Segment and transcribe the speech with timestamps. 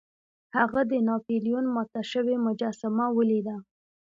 [0.57, 3.55] هغه د ناپلیون ماته شوې مجسمه ولیده.